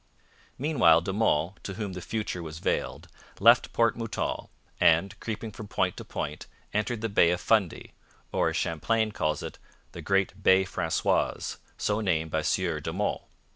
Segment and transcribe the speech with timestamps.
[0.57, 3.07] Meanwhile De Monts, to whom the future was veiled,
[3.39, 4.47] left Port Mouton
[4.79, 7.93] and, creeping from point to point, entered the Bay of Fundy
[8.31, 9.59] or, as Champlain calls it,
[9.91, 13.25] 'the great Baye Francoise, so named by Sieur de Monts.'